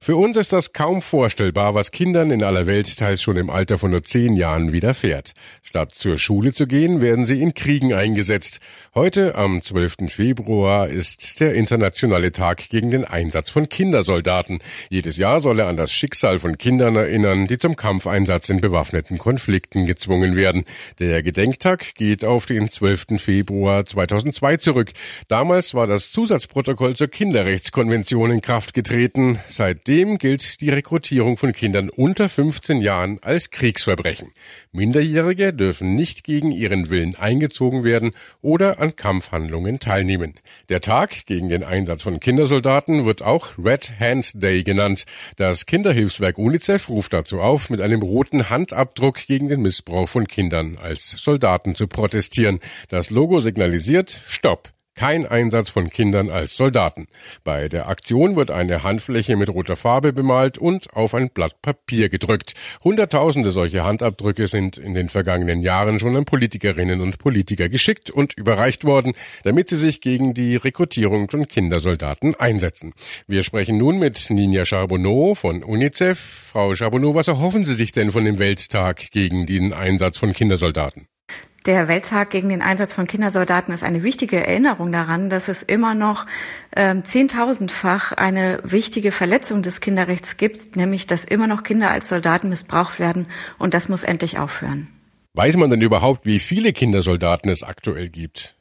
Für 0.00 0.14
uns 0.14 0.36
ist 0.36 0.52
das 0.52 0.72
kaum 0.72 1.02
vorstellbar, 1.02 1.74
was 1.74 1.90
Kindern 1.90 2.30
in 2.30 2.44
aller 2.44 2.66
Welt 2.66 2.96
teils 2.96 3.20
schon 3.20 3.36
im 3.36 3.50
Alter 3.50 3.78
von 3.78 3.90
nur 3.90 4.04
zehn 4.04 4.36
Jahren 4.36 4.70
widerfährt. 4.70 5.32
Statt 5.60 5.92
zur 5.92 6.18
Schule 6.18 6.54
zu 6.54 6.68
gehen, 6.68 7.00
werden 7.00 7.26
sie 7.26 7.42
in 7.42 7.52
Kriegen 7.52 7.92
eingesetzt. 7.92 8.60
Heute, 8.94 9.34
am 9.34 9.60
12. 9.60 10.08
Februar, 10.08 10.88
ist 10.88 11.40
der 11.40 11.54
internationale 11.54 12.30
Tag 12.30 12.68
gegen 12.70 12.90
den 12.90 13.04
Einsatz 13.04 13.50
von 13.50 13.68
Kindersoldaten. 13.68 14.60
Jedes 14.88 15.16
Jahr 15.16 15.40
soll 15.40 15.58
er 15.58 15.66
an 15.66 15.76
das 15.76 15.92
Schicksal 15.92 16.38
von 16.38 16.56
Kindern 16.56 16.94
erinnern, 16.94 17.48
die 17.48 17.58
zum 17.58 17.74
Kampfeinsatz 17.74 18.48
in 18.48 18.60
bewaffneten 18.60 19.18
Konflikten 19.18 19.84
gezwungen 19.84 20.36
werden. 20.36 20.64
Der 21.00 21.24
Gedenktag 21.24 21.96
geht 21.96 22.24
auf 22.24 22.46
den 22.46 22.68
12. 22.68 23.20
Februar 23.20 23.84
2002 23.84 24.58
zurück. 24.58 24.92
Damals 25.26 25.74
war 25.74 25.88
das 25.88 26.12
Zusatzprotokoll 26.12 26.94
zur 26.94 27.08
Kinderrechtskonvention 27.08 28.30
in 28.30 28.40
Kraft 28.40 28.74
getreten. 28.74 29.40
Seitdem 29.48 29.87
Seitdem 29.88 30.18
gilt 30.18 30.60
die 30.60 30.68
Rekrutierung 30.68 31.38
von 31.38 31.54
Kindern 31.54 31.88
unter 31.88 32.28
15 32.28 32.82
Jahren 32.82 33.20
als 33.22 33.48
Kriegsverbrechen. 33.48 34.32
Minderjährige 34.70 35.54
dürfen 35.54 35.94
nicht 35.94 36.24
gegen 36.24 36.52
ihren 36.52 36.90
Willen 36.90 37.16
eingezogen 37.16 37.84
werden 37.84 38.10
oder 38.42 38.80
an 38.80 38.96
Kampfhandlungen 38.96 39.80
teilnehmen. 39.80 40.34
Der 40.68 40.82
Tag 40.82 41.24
gegen 41.24 41.48
den 41.48 41.64
Einsatz 41.64 42.02
von 42.02 42.20
Kindersoldaten 42.20 43.06
wird 43.06 43.22
auch 43.22 43.56
Red 43.56 43.94
Hand 43.98 44.32
Day 44.34 44.62
genannt. 44.62 45.06
Das 45.36 45.64
Kinderhilfswerk 45.64 46.36
UNICEF 46.36 46.90
ruft 46.90 47.14
dazu 47.14 47.40
auf, 47.40 47.70
mit 47.70 47.80
einem 47.80 48.02
roten 48.02 48.50
Handabdruck 48.50 49.26
gegen 49.26 49.48
den 49.48 49.62
Missbrauch 49.62 50.06
von 50.06 50.28
Kindern 50.28 50.76
als 50.76 51.12
Soldaten 51.12 51.74
zu 51.74 51.86
protestieren. 51.86 52.60
Das 52.90 53.08
Logo 53.08 53.40
signalisiert 53.40 54.10
Stopp 54.26 54.74
kein 54.98 55.26
Einsatz 55.26 55.70
von 55.70 55.90
Kindern 55.90 56.28
als 56.28 56.56
Soldaten. 56.56 57.06
Bei 57.44 57.68
der 57.68 57.88
Aktion 57.88 58.34
wird 58.34 58.50
eine 58.50 58.82
Handfläche 58.82 59.36
mit 59.36 59.48
roter 59.48 59.76
Farbe 59.76 60.12
bemalt 60.12 60.58
und 60.58 60.92
auf 60.92 61.14
ein 61.14 61.30
Blatt 61.30 61.62
Papier 61.62 62.08
gedrückt. 62.08 62.54
Hunderttausende 62.82 63.52
solche 63.52 63.84
Handabdrücke 63.84 64.48
sind 64.48 64.76
in 64.76 64.94
den 64.94 65.08
vergangenen 65.08 65.60
Jahren 65.60 66.00
schon 66.00 66.16
an 66.16 66.24
Politikerinnen 66.24 67.00
und 67.00 67.18
Politiker 67.18 67.68
geschickt 67.68 68.10
und 68.10 68.36
überreicht 68.36 68.84
worden, 68.84 69.12
damit 69.44 69.68
sie 69.68 69.76
sich 69.76 70.00
gegen 70.00 70.34
die 70.34 70.56
Rekrutierung 70.56 71.30
von 71.30 71.46
Kindersoldaten 71.46 72.34
einsetzen. 72.34 72.92
Wir 73.28 73.44
sprechen 73.44 73.78
nun 73.78 74.00
mit 74.00 74.30
Ninja 74.30 74.64
Charbonneau 74.64 75.36
von 75.36 75.62
UNICEF. 75.62 76.18
Frau 76.18 76.74
Charbonneau, 76.74 77.14
was 77.14 77.28
erhoffen 77.28 77.64
Sie 77.64 77.74
sich 77.74 77.92
denn 77.92 78.10
von 78.10 78.24
dem 78.24 78.40
Welttag 78.40 79.12
gegen 79.12 79.46
den 79.46 79.72
Einsatz 79.72 80.18
von 80.18 80.32
Kindersoldaten? 80.32 81.06
Der 81.66 81.88
Welttag 81.88 82.30
gegen 82.30 82.48
den 82.48 82.62
Einsatz 82.62 82.94
von 82.94 83.06
Kindersoldaten 83.06 83.74
ist 83.74 83.82
eine 83.82 84.02
wichtige 84.02 84.46
Erinnerung 84.46 84.92
daran, 84.92 85.28
dass 85.28 85.48
es 85.48 85.62
immer 85.62 85.94
noch 85.94 86.26
äh, 86.70 87.02
zehntausendfach 87.02 88.12
eine 88.12 88.60
wichtige 88.62 89.12
Verletzung 89.12 89.62
des 89.62 89.80
Kinderrechts 89.80 90.36
gibt, 90.36 90.76
nämlich 90.76 91.06
dass 91.06 91.24
immer 91.24 91.46
noch 91.46 91.64
Kinder 91.64 91.90
als 91.90 92.08
Soldaten 92.08 92.48
missbraucht 92.48 92.98
werden 92.98 93.26
und 93.58 93.74
das 93.74 93.88
muss 93.88 94.04
endlich 94.04 94.38
aufhören. 94.38 94.88
Weiß 95.34 95.56
man 95.56 95.70
denn 95.70 95.82
überhaupt, 95.82 96.26
wie 96.26 96.38
viele 96.38 96.72
Kindersoldaten 96.72 97.50
es 97.50 97.62
aktuell 97.62 98.08
gibt? 98.08 98.57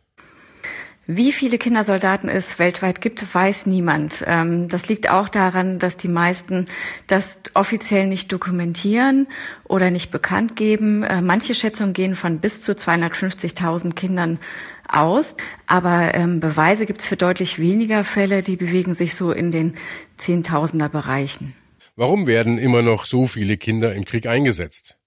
Wie 1.09 1.31
viele 1.31 1.57
Kindersoldaten 1.57 2.27
es 2.27 2.59
weltweit 2.59 2.99
gibt, 2.99 3.33
weiß 3.33 3.65
niemand. 3.65 4.25
Ähm, 4.27 4.67
das 4.67 4.89
liegt 4.89 5.09
auch 5.09 5.29
daran, 5.29 5.79
dass 5.79 5.95
die 5.95 6.09
meisten 6.09 6.65
das 7.07 7.39
offiziell 7.53 8.07
nicht 8.07 8.29
dokumentieren 8.29 9.27
oder 9.63 9.89
nicht 9.89 10.11
bekannt 10.11 10.57
geben. 10.57 11.03
Äh, 11.03 11.21
manche 11.21 11.55
Schätzungen 11.55 11.93
gehen 11.93 12.13
von 12.13 12.39
bis 12.39 12.61
zu 12.61 12.73
250.000 12.73 13.93
Kindern 13.95 14.37
aus, 14.89 15.37
aber 15.65 16.13
ähm, 16.13 16.41
Beweise 16.41 16.85
gibt 16.85 16.99
es 16.99 17.07
für 17.07 17.15
deutlich 17.15 17.57
weniger 17.57 18.03
Fälle, 18.03 18.43
die 18.43 18.57
bewegen 18.57 18.93
sich 18.93 19.15
so 19.15 19.31
in 19.31 19.49
den 19.49 19.77
Zehntausender 20.17 20.89
Bereichen. 20.89 21.55
Warum 21.95 22.27
werden 22.27 22.57
immer 22.57 22.81
noch 22.81 23.05
so 23.05 23.27
viele 23.27 23.55
Kinder 23.55 23.95
im 23.95 24.03
Krieg 24.03 24.27
eingesetzt? 24.27 24.97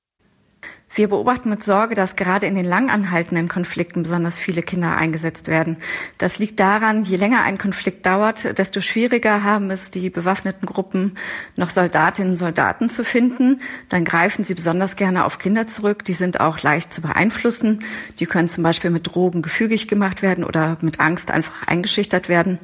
Wir 1.01 1.09
beobachten 1.09 1.49
mit 1.49 1.65
Sorge, 1.65 1.95
dass 1.95 2.15
gerade 2.15 2.47
in 2.47 2.57
den 2.57 2.67
lang 2.67 2.91
anhaltenden 2.91 3.49
Konflikten 3.49 4.03
besonders 4.03 4.39
viele 4.39 4.61
Kinder 4.61 4.99
eingesetzt 4.99 5.49
werden. 5.49 5.79
Das 6.19 6.39
liegt 6.39 6.61
daran, 6.61 7.05
je 7.05 7.17
länger 7.17 7.43
ein 7.43 7.57
Konflikt 7.57 8.05
dauert, 8.05 8.59
desto 8.59 8.83
schwieriger 8.83 9.43
haben 9.43 9.71
es 9.71 9.91
die 9.91 10.11
bewaffneten 10.11 10.67
Gruppen, 10.67 11.17
noch 11.57 11.71
Soldatinnen 11.71 12.33
und 12.33 12.37
Soldaten 12.37 12.91
zu 12.91 13.03
finden. 13.03 13.63
Dann 13.89 14.05
greifen 14.05 14.45
sie 14.45 14.53
besonders 14.53 14.95
gerne 14.97 15.25
auf 15.25 15.39
Kinder 15.39 15.67
zurück. 15.67 16.05
Die 16.05 16.13
sind 16.13 16.39
auch 16.39 16.61
leicht 16.61 16.93
zu 16.93 17.01
beeinflussen. 17.01 17.83
Die 18.19 18.27
können 18.27 18.49
zum 18.49 18.63
Beispiel 18.63 18.91
mit 18.91 19.07
Drogen 19.07 19.41
gefügig 19.41 19.89
gemacht 19.89 20.21
werden 20.21 20.45
oder 20.45 20.77
mit 20.83 21.01
Angst 21.01 21.31
einfach 21.31 21.67
eingeschüchtert 21.67 22.29
werden. 22.29 22.59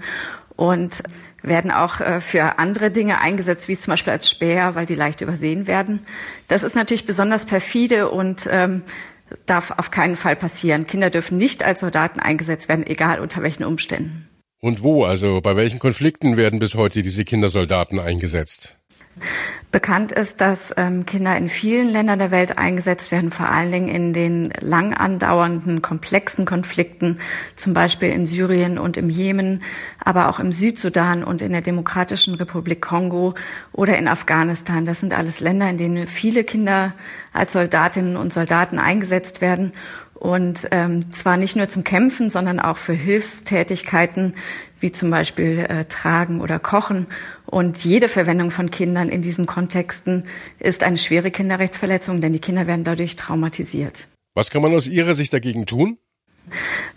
Und 0.57 1.02
werden 1.47 1.71
auch 1.71 2.00
äh, 2.00 2.21
für 2.21 2.59
andere 2.59 2.91
Dinge 2.91 3.21
eingesetzt, 3.21 3.69
wie 3.69 3.76
zum 3.76 3.93
Beispiel 3.93 4.12
als 4.12 4.29
Späher, 4.29 4.75
weil 4.75 4.87
die 4.87 4.95
leicht 4.95 5.21
übersehen 5.21 5.67
werden. 5.67 6.07
Das 6.49 6.62
ist 6.62 6.76
natürlich 6.76 7.07
besonders 7.07 7.47
perfide 7.47 8.11
und 8.11 8.49
ähm, 8.50 8.83
darf 9.47 9.73
auf 9.76 9.91
keinen 9.91 10.17
Fall 10.17 10.37
passieren. 10.37 10.87
Kinder 10.87 11.11
dürfen 11.11 11.38
nicht 11.38 11.65
als 11.65 11.81
Soldaten 11.81 12.21
eingesetzt 12.21 12.69
werden, 12.69 12.87
egal 12.87 13.21
unter 13.21 13.43
welchen 13.43 13.65
Umständen. 13.65 14.29
Und 14.61 14.83
wo, 14.83 15.05
also 15.05 15.41
bei 15.41 15.57
welchen 15.57 15.79
Konflikten 15.79 16.37
werden 16.37 16.59
bis 16.59 16.75
heute 16.75 17.03
diese 17.03 17.25
Kindersoldaten 17.25 18.00
eingesetzt? 18.00 18.76
Bekannt 19.76 20.11
ist, 20.11 20.40
dass 20.40 20.73
ähm, 20.78 21.04
Kinder 21.04 21.37
in 21.37 21.50
vielen 21.50 21.90
Ländern 21.90 22.18
der 22.18 22.30
Welt 22.30 22.56
eingesetzt 22.56 23.12
werden, 23.12 23.30
vor 23.30 23.50
allen 23.50 23.71
Dingen 23.71 23.88
in 23.88 24.14
den 24.14 24.50
lang 24.59 24.95
andauernden, 24.95 25.83
komplexen 25.83 26.47
Konflikten, 26.47 27.18
zum 27.56 27.75
Beispiel 27.75 28.09
in 28.09 28.26
Syrien 28.26 28.78
und 28.78 28.97
im 28.97 29.11
Jemen, 29.11 29.62
aber 30.02 30.30
auch 30.30 30.40
im 30.40 30.50
Südsudan 30.50 31.23
und 31.23 31.42
in 31.42 31.52
der 31.52 31.61
Demokratischen 31.61 32.37
Republik 32.37 32.80
Kongo 32.80 33.35
oder 33.75 33.99
in 33.99 34.09
Afghanistan. 34.09 34.87
Das 34.87 35.00
sind 35.00 35.12
alles 35.12 35.40
Länder, 35.40 35.68
in 35.68 35.76
denen 35.76 36.06
viele 36.06 36.42
Kinder 36.42 36.95
als 37.35 37.52
Soldatinnen 37.52 38.16
und 38.16 38.33
Soldaten 38.33 38.78
eingesetzt 38.78 39.42
werden 39.42 39.75
und 40.14 40.66
ähm, 40.71 41.12
zwar 41.12 41.37
nicht 41.37 41.56
nur 41.56 41.68
zum 41.68 41.85
Kämpfen, 41.85 42.30
sondern 42.30 42.59
auch 42.59 42.78
für 42.78 42.95
Hilfstätigkeiten 42.95 44.35
wie 44.80 44.92
zum 44.92 45.11
Beispiel 45.11 45.61
äh, 45.61 45.85
Tragen 45.87 46.40
oder 46.40 46.59
Kochen. 46.59 47.06
Und 47.47 47.85
jede 47.85 48.09
Verwendung 48.09 48.50
von 48.50 48.71
Kindern 48.71 49.09
in 49.09 49.23
diesen 49.23 49.47
Kontexten 49.47 50.25
ist 50.59 50.83
eine 50.83 50.99
schwere 50.99 51.30
Kinderrechtsverletzung, 51.30 52.21
denn 52.21 52.33
die 52.33 52.40
Kinder 52.40 52.66
werden 52.66 52.85
dadurch 52.85 53.16
traumatisiert. 53.16 54.09
Was 54.35 54.50
kann 54.50 54.62
man 54.62 54.75
aus 54.75 54.87
Ihrer 54.87 55.14
Sicht 55.14 55.33
dagegen 55.33 55.66
tun? 55.66 55.99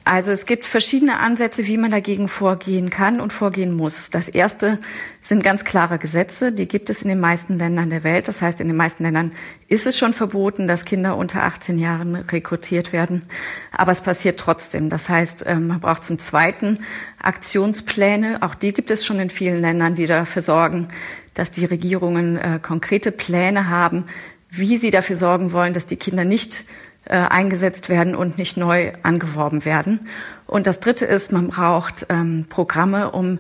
Also 0.04 0.32
es 0.32 0.46
gibt 0.46 0.66
verschiedene 0.66 1.20
Ansätze, 1.20 1.66
wie 1.66 1.78
man 1.78 1.92
dagegen 1.92 2.28
vorgehen 2.28 2.90
kann 2.90 3.22
und 3.22 3.34
vorgehen 3.34 3.74
muss. 3.74 4.10
Das 4.10 4.28
erste 4.28 4.80
sind 5.22 5.44
ganz 5.44 5.66
klare 5.66 6.00
Gesetze, 6.00 6.52
die 6.52 6.68
gibt 6.68 6.90
es 6.90 7.02
in 7.02 7.10
den 7.10 7.20
meisten 7.20 7.58
Ländern 7.58 7.90
der 7.90 8.04
Welt. 8.04 8.28
Das 8.28 8.42
heißt, 8.42 8.62
in 8.62 8.68
den 8.68 8.78
meisten 8.78 9.04
Ländern 9.04 9.34
ist 9.68 9.86
es 9.86 9.98
schon 9.98 10.14
verboten, 10.14 10.68
dass 10.68 10.86
Kinder 10.86 11.16
unter 11.18 11.44
18 11.44 11.78
Jahren 11.78 12.16
rekrutiert 12.16 12.94
werden. 12.94 13.24
Aber 13.72 13.92
es 13.92 14.02
passiert 14.02 14.40
trotzdem. 14.40 14.90
Das 14.90 15.10
heißt, 15.10 15.46
ähm, 15.48 15.68
man 15.68 15.80
braucht 15.80 16.06
zum 16.06 16.18
Zweiten 16.18 16.80
Aktionspläne. 17.22 18.42
Auch 18.42 18.56
die 18.56 18.74
gibt 18.74 18.92
es 18.92 19.06
schon 19.06 19.20
in 19.20 19.30
vielen 19.30 19.62
Ländern, 19.62 19.96
die 19.96 20.06
dafür 20.06 20.42
sorgen, 20.42 20.90
dass 21.34 21.52
die 21.52 21.66
Regierungen 21.66 22.38
äh, 22.38 22.60
konkrete 22.62 23.12
Pläne 23.12 23.70
haben, 23.70 24.06
wie 24.50 24.78
sie 24.78 24.90
dafür 24.90 25.16
sorgen 25.16 25.52
wollen, 25.52 25.74
dass 25.74 25.86
die 25.86 25.98
Kinder 25.98 26.26
nicht 26.26 26.66
äh, 27.06 27.16
eingesetzt 27.16 27.90
werden 27.90 28.16
und 28.16 28.38
nicht 28.38 28.58
neu 28.58 28.94
angeworben 29.04 29.66
werden. 29.66 30.08
Und 30.46 30.68
das 30.68 30.80
Dritte 30.80 31.06
ist, 31.06 31.32
man 31.32 31.48
braucht 31.48 32.06
ähm, 32.10 32.46
Programme, 32.50 33.12
um 33.12 33.40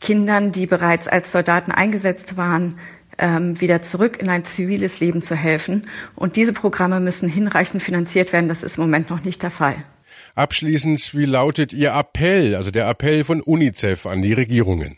Kindern, 0.00 0.52
die 0.52 0.66
bereits 0.66 1.08
als 1.08 1.32
Soldaten 1.32 1.72
eingesetzt 1.72 2.36
waren, 2.36 2.78
ähm, 3.18 3.60
wieder 3.60 3.82
zurück 3.82 4.18
in 4.20 4.30
ein 4.30 4.44
ziviles 4.44 5.00
Leben 5.00 5.22
zu 5.22 5.34
helfen. 5.36 5.86
Und 6.16 6.36
diese 6.36 6.52
Programme 6.52 7.00
müssen 7.00 7.28
hinreichend 7.28 7.82
finanziert 7.82 8.32
werden. 8.32 8.48
Das 8.48 8.62
ist 8.62 8.78
im 8.78 8.84
Moment 8.84 9.10
noch 9.10 9.24
nicht 9.24 9.42
der 9.42 9.50
Fall. 9.50 9.76
Abschließend, 10.34 11.14
wie 11.14 11.26
lautet 11.26 11.72
Ihr 11.72 11.92
Appell, 11.92 12.54
also 12.54 12.70
der 12.70 12.88
Appell 12.88 13.24
von 13.24 13.40
UNICEF 13.40 14.06
an 14.06 14.22
die 14.22 14.32
Regierungen? 14.32 14.96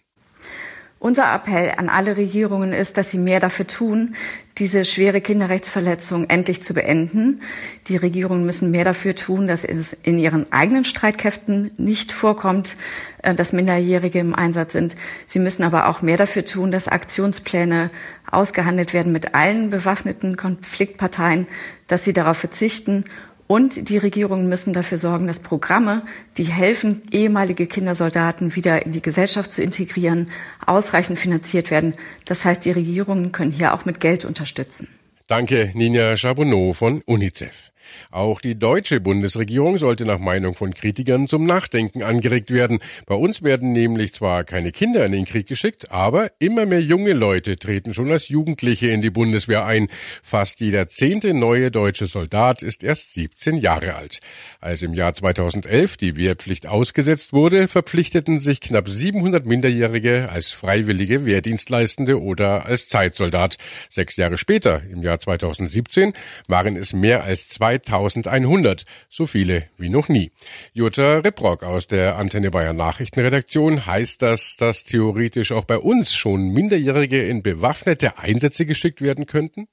Unser 1.03 1.35
Appell 1.35 1.73
an 1.79 1.89
alle 1.89 2.17
Regierungen 2.17 2.73
ist, 2.73 2.97
dass 2.97 3.11
sie 3.11 3.19
mehr 3.19 3.41
dafür 3.41 3.67
tun, 3.67 4.15
diese 4.59 4.85
schwere 4.85 5.21
Kinderrechtsverletzung 5.21 6.31
endlich 6.31 6.63
zu 6.63 6.75
beenden. 6.75 7.41
Die 7.89 7.97
Regierungen 7.97 8.47
müssen 8.47 8.71
mehr 8.71 8.85
dafür 8.85 9.17
tun, 9.17 9.49
dass 9.49 9.65
es 9.65 9.95
in 9.95 10.17
ihren 10.17 10.53
eigenen 10.53 10.85
Streitkräften 10.85 11.73
nicht 11.77 12.13
vorkommt, 12.13 12.77
äh, 13.23 13.35
dass 13.35 13.53
Minderjährige 13.53 14.21
im 14.21 14.33
Einsatz 14.33 14.75
sind. 14.75 14.95
Sie 15.27 15.41
müssen 15.41 15.65
aber 15.65 15.89
auch 15.89 16.03
mehr 16.03 16.19
dafür 16.19 16.45
tun, 16.45 16.71
dass 16.71 16.87
Aktionspläne 16.87 17.91
ausgehandelt 18.31 18.93
werden 18.93 19.11
mit 19.11 19.35
allen 19.35 19.71
bewaffneten 19.71 20.37
Konfliktparteien, 20.37 21.49
dass 21.89 22.05
sie 22.05 22.13
darauf 22.13 22.37
verzichten 22.37 23.07
und 23.53 23.91
die 23.91 23.99
Regierungen 23.99 24.49
müssen 24.49 24.73
dafür 24.73 24.97
sorgen, 24.97 25.27
dass 25.27 25.41
Programme, 25.41 26.07
die 26.39 26.45
helfen, 26.45 27.03
ehemalige 27.11 27.67
Kindersoldaten 27.67 28.57
wieder 28.57 28.87
in 28.87 28.93
die 28.93 29.03
Gesellschaft 29.03 29.53
zu 29.53 29.63
integrieren, 29.63 30.31
ausreichend 30.65 31.19
finanziert 31.19 31.71
werden. 31.71 31.93
Das 32.25 32.47
heißt, 32.47 32.65
die 32.65 32.71
Regierungen 32.71 33.31
können 33.31 33.51
hier 33.51 33.75
auch 33.75 33.85
mit 33.85 34.01
Geld 34.01 34.25
unterstützen. 34.25 34.89
Danke, 35.27 35.71
Ninja 35.75 36.17
Chabonneau 36.17 36.73
von 36.73 37.03
UNICEF. 37.05 37.73
Auch 38.11 38.41
die 38.41 38.59
deutsche 38.59 39.01
Bundesregierung 39.01 39.79
sollte 39.79 40.05
nach 40.05 40.19
Meinung 40.19 40.55
von 40.55 40.75
Kritikern 40.75 41.29
zum 41.29 41.45
Nachdenken 41.47 42.03
angeregt 42.03 42.51
werden. 42.51 42.81
Bei 43.07 43.15
uns 43.15 43.43
werden 43.43 43.73
nämlich 43.73 44.15
zwar 44.15 44.45
keine 44.45 44.73
Kinder 44.73 45.05
in 45.05 45.13
den 45.13 45.25
Krieg 45.25 45.47
geschickt, 45.47 45.91
aber 45.91 46.31
immer 46.39 46.67
mehr 46.67 46.83
junge 46.83 47.13
Leute 47.13 47.57
treten 47.57 47.95
schon 47.95 48.11
als 48.11 48.29
Jugendliche 48.29 48.89
in 48.89 49.03
die 49.03 49.11
Bundeswehr 49.11 49.65
ein. 49.65 49.89
Fast 50.23 50.61
jeder 50.61 50.89
zehnte 50.89 51.35
neue 51.35 51.71
deutsche 51.71 52.07
Soldat 52.07 52.63
ist 52.63 52.85
erst 52.85 53.15
17 53.15 53.57
Jahre 53.57 53.95
alt. 53.95 54.21
Als 54.61 54.83
im 54.83 54.95
Jahr 54.95 55.13
2011 55.13 55.97
die 55.97 56.17
Wehrpflicht 56.17 56.67
ausgesetzt 56.67 57.33
wurde, 57.33 57.69
verpflichteten 57.69 58.41
sich 58.41 58.61
knapp 58.61 58.89
700 58.89 59.47
Minderjährige 59.47 60.29
als 60.31 60.51
freiwillige 60.51 61.25
Wehrdienstleistende 61.25 62.21
oder 62.21 62.67
als 62.67 62.89
Zeitsoldat. 62.89 63.57
Sechs 63.91 64.17
Jahre 64.17 64.39
später, 64.39 64.83
im 64.91 65.03
Jahr 65.03 65.19
2017, 65.19 66.13
waren 66.49 66.77
es 66.77 66.93
mehr 66.93 67.25
als 67.25 67.49
zwei 67.49 67.72
2100, 67.79 68.85
so 69.09 69.27
viele 69.27 69.65
wie 69.79 69.89
noch 69.89 70.09
nie. 70.09 70.33
Jutta 70.73 71.19
Ripprock 71.19 71.63
aus 71.63 71.87
der 71.87 72.17
Antenne 72.17 72.51
Bayern 72.51 72.77
Nachrichtenredaktion, 72.77 73.87
heißt 73.87 74.23
das, 74.23 74.57
dass 74.57 74.85
theoretisch 74.85 75.53
auch 75.53 75.65
bei 75.65 75.79
uns 75.79 76.15
schon 76.15 76.49
Minderjährige 76.49 77.23
in 77.23 77.43
bewaffnete 77.43 78.19
Einsätze 78.19 78.67
geschickt 78.67 79.01
werden 79.01 79.27
könnten? 79.27 79.69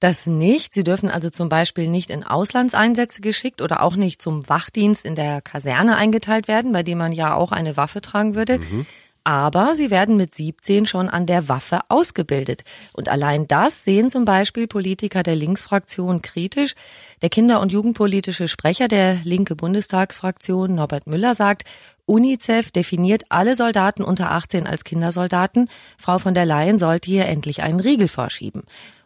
Das 0.00 0.26
nicht. 0.26 0.74
Sie 0.74 0.84
dürfen 0.84 1.08
also 1.08 1.30
zum 1.30 1.48
Beispiel 1.48 1.88
nicht 1.88 2.10
in 2.10 2.24
Auslandseinsätze 2.24 3.20
geschickt 3.20 3.62
oder 3.62 3.82
auch 3.82 3.96
nicht 3.96 4.20
zum 4.20 4.46
Wachdienst 4.48 5.04
in 5.04 5.14
der 5.14 5.40
Kaserne 5.40 5.96
eingeteilt 5.96 6.48
werden, 6.48 6.72
bei 6.72 6.82
dem 6.82 6.98
man 6.98 7.12
ja 7.12 7.34
auch 7.34 7.52
eine 7.52 7.76
Waffe 7.76 8.00
tragen 8.00 8.34
würde. 8.34 8.58
Mhm 8.58 8.86
aber 9.24 9.74
sie 9.74 9.90
werden 9.90 10.16
mit 10.16 10.34
17 10.34 10.84
schon 10.86 11.08
an 11.08 11.26
der 11.26 11.48
Waffe 11.48 11.80
ausgebildet. 11.88 12.62
Und 12.92 13.08
allein 13.08 13.48
das 13.48 13.82
sehen 13.82 14.10
zum 14.10 14.26
Beispiel 14.26 14.66
Politiker 14.66 15.22
der 15.22 15.34
Linksfraktion 15.34 16.20
kritisch. 16.22 16.74
Der 17.22 17.30
Kinder- 17.30 17.60
und 17.60 17.72
Jugendpolitische 17.72 18.48
Sprecher 18.48 18.86
der 18.86 19.16
linke 19.24 19.56
Bundestagsfraktion, 19.56 20.74
Norbert 20.74 21.06
Müller, 21.06 21.34
sagt, 21.34 21.64
UNICEF 22.06 22.70
definiert 22.70 23.24
alle 23.30 23.56
Soldaten 23.56 24.02
unter 24.02 24.30
18 24.30 24.66
als 24.66 24.84
Kindersoldaten. 24.84 25.70
Frau 25.96 26.18
von 26.18 26.34
der 26.34 26.44
Leyen 26.44 26.76
sollte 26.76 27.10
hier 27.10 27.24
endlich 27.26 27.62
einen 27.62 27.80
Riegel 27.80 28.08
vorschieben. 28.08 28.64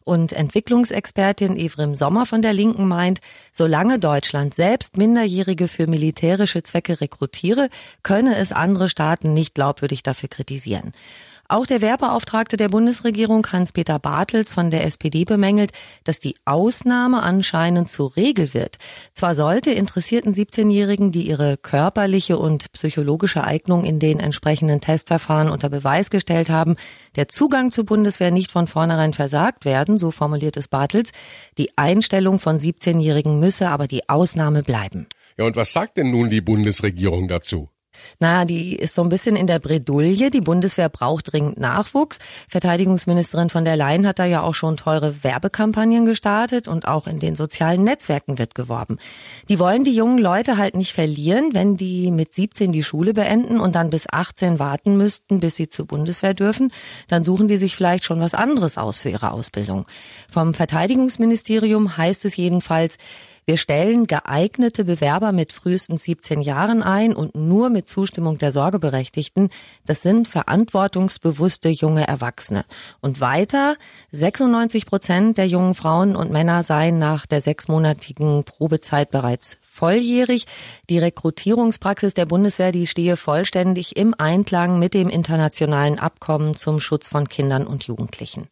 Und 0.09 0.33
Entwicklungsexpertin 0.33 1.59
Evrim 1.59 1.95
Sommer 1.95 2.25
von 2.25 2.41
der 2.41 2.55
Linken 2.55 2.89
meint, 2.89 3.21
solange 3.53 3.99
Deutschland 3.99 4.55
selbst 4.55 4.97
Minderjährige 4.97 5.69
für 5.69 5.87
militärische 5.87 6.63
Zwecke 6.63 7.03
rekrutiere, 7.03 7.69
könne 8.03 8.37
es 8.37 8.51
andere 8.51 8.89
Staaten 8.89 9.35
nicht 9.35 9.55
glaubwürdig 9.55 10.03
dafür 10.03 10.31
kritisieren. 10.31 10.95
Auch 11.51 11.65
der 11.65 11.81
Wehrbeauftragte 11.81 12.59
der 12.59 12.69
Bundesregierung 12.69 13.47
Hans-Peter 13.51 13.99
Bartels 13.99 14.53
von 14.53 14.71
der 14.71 14.85
SPD 14.85 15.25
bemängelt, 15.25 15.73
dass 16.05 16.21
die 16.21 16.35
Ausnahme 16.45 17.23
anscheinend 17.23 17.89
zur 17.89 18.17
Regel 18.17 18.53
wird. 18.53 18.77
Zwar 19.15 19.35
sollte 19.35 19.71
interessierten 19.71 20.35
17-Jährigen, 20.35 21.11
die 21.11 21.27
ihre 21.27 21.57
körperliche 21.57 22.37
und 22.37 22.71
psychologische 22.73 23.45
Eignung 23.45 23.85
in 23.85 23.99
den 23.99 24.21
entsprechenden 24.21 24.83
Testverfahren 24.83 25.49
unter 25.49 25.71
Beweis 25.71 26.11
gestellt 26.11 26.51
haben, 26.51 26.77
der 27.17 27.29
Zugang 27.29 27.73
zur 27.73 27.87
Bundeswehr 27.87 28.31
nicht 28.31 28.51
von 28.51 28.67
vornherein 28.67 29.15
versagt 29.15 29.65
werden, 29.65 29.97
so 29.97 30.11
formuliert 30.11 30.59
es 30.59 30.69
Bartels. 30.69 31.13
Die 31.57 31.71
Einstellung 31.79 32.41
von 32.41 32.59
17-Jährigen 32.59 33.41
müsse 33.41 33.71
aber 33.71 33.87
die 33.87 34.07
Ausnahme 34.11 34.63
bleiben. 34.63 35.07
Ja, 35.39 35.47
und 35.47 35.57
was 35.57 35.73
sagt 35.73 35.97
denn 35.97 36.11
nun 36.11 36.29
die 36.29 36.43
Bundesregierung 36.43 37.27
dazu? 37.27 37.71
Naja, 38.21 38.45
die 38.45 38.77
ist 38.77 38.95
so 38.95 39.03
ein 39.03 39.09
bisschen 39.09 39.37
in 39.37 39.47
der 39.47 39.59
Bredouille. 39.59 40.31
Die 40.31 40.41
Bundeswehr 40.41 40.89
braucht 40.89 41.33
dringend 41.33 41.59
Nachwuchs. 41.59 42.19
Verteidigungsministerin 42.49 43.51
von 43.51 43.65
der 43.65 43.77
Leyen 43.77 44.07
hat 44.07 44.19
da 44.19 44.25
ja 44.25 44.43
auch 44.43 44.55
schon 44.55 44.77
teure 44.77 45.23
Werbekampagnen 45.23 46.07
gestartet 46.07 46.69
und 46.69 46.87
auch 46.87 47.07
in 47.07 47.19
den 47.19 47.37
sozialen 47.37 47.85
Netzwerken 47.85 48.39
wird 48.39 48.55
geworben. 48.55 48.99
Die 49.49 49.59
wollen 49.59 49.85
die 49.85 49.95
jungen 49.95 50.19
Leute 50.19 50.57
halt 50.57 50.77
nicht 50.77 50.93
verlieren, 50.93 51.55
wenn 51.55 51.77
die 51.77 52.11
mit 52.11 52.35
17 52.35 52.73
die 52.73 52.83
Schule 52.83 53.13
beenden 53.13 53.61
und 53.61 53.75
dann 53.75 53.91
bis 53.91 54.07
18 54.11 54.59
warten 54.59 54.97
müssten, 54.97 55.41
bis 55.41 55.57
sie 55.57 55.69
zur 55.69 55.87
Bundeswehr 55.87 56.35
dürfen. 56.35 56.73
Dann 57.09 57.25
suchen 57.25 57.49
die 57.49 57.57
sich 57.57 57.77
vielleicht 57.77 58.05
schon 58.05 58.21
was 58.21 58.35
anderes 58.35 58.79
aus 58.79 58.99
für 58.99 59.11
ihre 59.11 59.33
Ausbildung. 59.33 59.87
Vom 60.29 60.55
Verteidigungsministerium 60.55 61.97
heißt 61.97 62.25
es 62.25 62.37
jedenfalls, 62.37 62.99
wir 63.49 63.57
stellen 63.57 64.07
geeignete 64.07 64.85
Bewerber 64.85 65.33
mit 65.33 65.55
frühestens 65.55 66.03
17 66.03 66.43
Jahren 66.43 66.83
ein 66.83 67.15
und 67.15 67.35
nur 67.35 67.71
mit 67.71 67.89
Zustimmung 67.89 68.37
der 68.37 68.53
Sorgeberechtigten. 68.53 69.49
Das 69.87 70.03
sind 70.03 70.29
verantwortungsbewusste 70.29 71.71
junge 71.71 72.07
Erwachsene. 72.07 72.67
Und 73.01 73.23
weiter, 73.23 73.77
96 74.11 74.85
Prozent 74.85 75.39
der 75.39 75.49
jungen 75.49 75.73
Frauen 75.75 76.15
und 76.15 76.31
Männer 76.31 76.63
seien 76.63 76.99
nach 76.99 77.25
der 77.25 77.41
sechsmonatigen 77.41 78.45
Probezeit 78.45 79.11
bereits 79.11 79.57
volljährig. 79.63 80.45
Die 80.91 80.99
Rekrutierungspraxis 80.99 82.13
der 82.13 82.27
Bundeswehr, 82.27 82.71
die 82.71 82.87
stehe 82.87 83.17
vollständig 83.17 83.97
im 83.97 84.13
Einklang 84.19 84.79
mit 84.79 84.93
dem 84.93 85.09
internationalen 85.09 85.99
Abkommen 85.99 86.55
zum 86.55 86.81
Schutz 86.81 87.09
von 87.09 87.31
Kindern 87.31 87.67
und 87.67 87.85
Jugendlichen. 87.85 88.47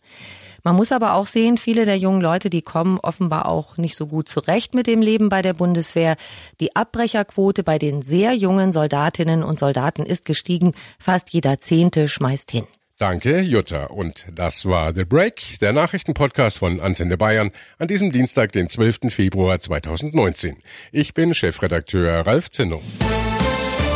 Man 0.67 0.75
muss 0.75 0.91
aber 0.91 1.15
auch 1.15 1.29
sehen, 1.29 1.59
viele 1.59 1.85
der 1.85 1.97
jungen 1.97 2.21
Leute, 2.21 2.51
die 2.51 2.61
kommen 2.61 2.99
offenbar 2.99 3.47
auch 3.47 3.77
nicht 3.77 3.95
so 3.95 4.09
gut 4.09 4.29
zurecht 4.29 4.75
mit 4.75 4.89
dem 4.89 5.01
Leben 5.01 5.29
bei 5.29 5.41
der 5.41 5.55
Bundeswehr. 5.55 6.17
Die 6.59 6.75
Abbrecherquote 6.75 7.63
bei 7.63 7.79
den 7.79 8.03
sehr 8.03 8.33
jungen 8.33 8.73
Soldatinnen 8.73 9.45
und 9.45 9.61
Soldaten 9.61 10.05
ist 10.05 10.25
gestiegen. 10.25 10.73
Fast 10.99 11.31
jeder 11.31 11.59
Zehnte 11.59 12.09
schmeißt 12.09 12.51
hin. 12.51 12.67
Danke, 12.99 13.43
Jutta. 13.43 13.85
Und 13.85 14.27
das 14.35 14.67
war 14.67 14.93
The 14.93 15.05
Break, 15.05 15.61
der 15.61 15.73
Nachrichtenpodcast 15.73 16.59
von 16.59 16.81
Antenne 16.81 17.17
Bayern 17.17 17.53
an 17.79 17.87
diesem 17.87 18.11
Dienstag, 18.11 18.51
den 18.51 18.69
12. 18.69 19.15
Februar 19.15 19.61
2019. 19.61 20.57
Ich 20.91 21.15
bin 21.15 21.33
Chefredakteur 21.33 22.27
Ralf 22.27 22.51
Zinno. 22.51 22.83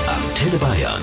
Antenne 0.06 0.58
Bayern. 0.58 1.02